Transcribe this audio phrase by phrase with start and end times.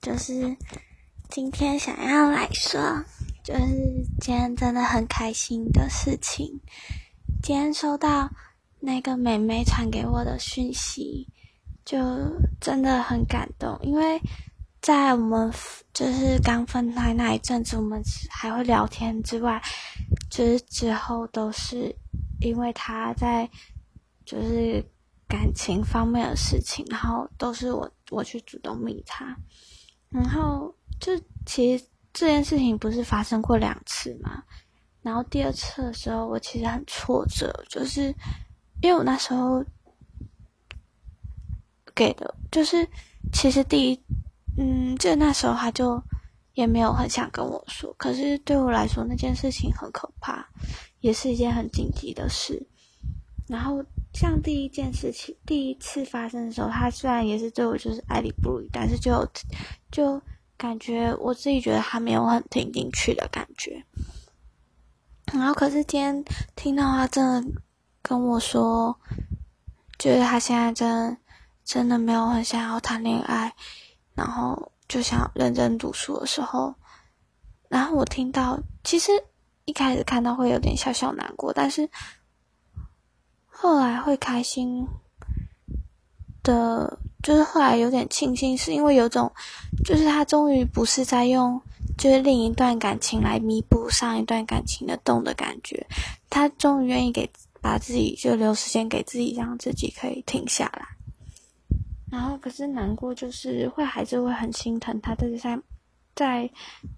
[0.00, 0.56] 就是
[1.28, 3.04] 今天想要来说，
[3.42, 3.66] 就是
[4.20, 6.60] 今天真的很开心的事情。
[7.42, 8.30] 今天收到
[8.80, 11.26] 那个妹妹传给我的讯息，
[11.84, 11.98] 就
[12.60, 13.78] 真的很感动。
[13.82, 14.20] 因为
[14.80, 15.52] 在我们
[15.92, 19.62] 就是刚分开那一阵子，我们还会聊天之外，
[20.30, 21.94] 就是之后都是
[22.40, 23.48] 因为她在
[24.24, 24.84] 就是。
[25.28, 29.36] 感情方面的事情，然后都是我我去主动密他，
[30.08, 31.12] 然后就
[31.44, 34.42] 其实这件事情不是发生过两次嘛，
[35.02, 38.04] 然后第二次的时候我其实很挫折，就是
[38.80, 39.62] 因为我那时候
[41.94, 42.88] 给的，就是
[43.30, 44.02] 其实第一，
[44.56, 46.02] 嗯，就那时候他就
[46.54, 50.48] 也没有很想跟我说，可是对我来说那件事情很可怕，
[51.00, 52.66] 也是一件很紧急的事，
[53.46, 53.84] 然后。
[54.18, 59.24] 像第一件事情，第一次发生的时候，他虽然也是对我就是爱理不理，但是就
[59.92, 60.20] 就
[60.56, 63.84] 感觉我自己觉得他没有很听进去的感觉。
[65.32, 66.24] 然后可是今天
[66.56, 67.62] 听到他真的
[68.02, 68.98] 跟我说，
[70.00, 71.16] 就是他现在真
[71.64, 73.54] 真的没有很想要谈恋爱，
[74.16, 76.74] 然后就想认真读书的时候，
[77.68, 79.12] 然后我听到，其实
[79.64, 81.88] 一开始看到会有点小小难过，但是。
[83.60, 84.86] 后来会开心
[86.44, 89.32] 的，就是后来有点庆幸，是因为有种，
[89.84, 91.60] 就是他终于不是在用，
[91.98, 95.84] 就是另一段感情来弥补上一段感情的洞的感觉，
[96.30, 97.28] 他终于愿意给
[97.60, 100.86] 把自己就留时间给自己，让自己可以停下来。
[102.08, 105.60] 然后可是难过，就是会还是会很心疼他，在在
[106.14, 106.50] 在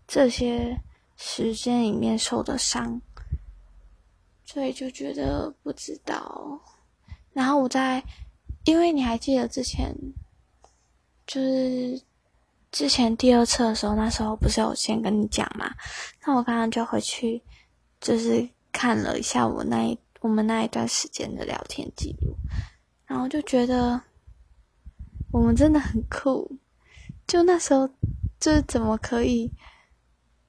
[0.07, 0.79] 这些
[1.17, 3.01] 时间里面受的伤。
[4.53, 6.61] 所以就觉得不知道，
[7.33, 8.03] 然后我在，
[8.65, 9.95] 因为你还记得之前，
[11.25, 12.03] 就是
[12.73, 15.73] 之前第二次的时候，那时候不是有先跟你讲嘛？
[16.27, 17.41] 那我刚刚就回去，
[18.01, 22.35] 就是看了一下我那一我们那一段时间的聊天记录，
[23.07, 24.03] 然后就觉得
[25.31, 26.59] 我们真的很酷，
[27.25, 27.89] 就那时候
[28.41, 29.49] 就是怎么可以，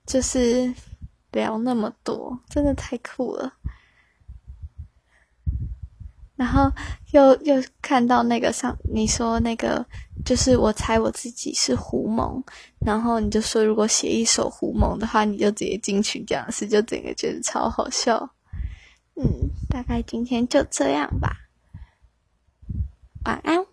[0.08, 0.74] 就是
[1.32, 3.60] 聊那么多，真的太酷了。
[6.42, 6.72] 然后
[7.12, 9.86] 又又看到那个上你说那个
[10.26, 12.44] 就是我猜我自己是胡蒙，
[12.80, 18.28] 然后你就说如果写一首胡蒙的话，你就直接进去这样子，就整个觉得超好笑。
[19.14, 19.24] 嗯，
[19.70, 21.30] 大概今天就这样吧，
[23.26, 23.64] 晚安。